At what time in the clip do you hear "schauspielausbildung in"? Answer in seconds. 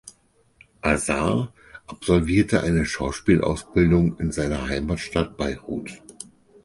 2.87-4.31